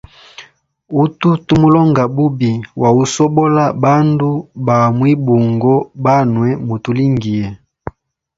[1.01, 2.51] Utu tumulonga bubi
[2.81, 4.29] wa usobola bandu
[4.65, 7.47] ba mwibungo, banwe mutulingiye.